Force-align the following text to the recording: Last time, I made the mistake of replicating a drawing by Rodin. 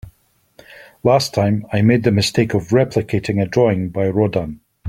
Last 1.03 1.31
time, 1.35 1.67
I 1.71 1.83
made 1.83 2.01
the 2.03 2.11
mistake 2.11 2.55
of 2.55 2.69
replicating 2.69 3.39
a 3.39 3.45
drawing 3.45 3.89
by 3.89 4.09
Rodin. 4.09 4.61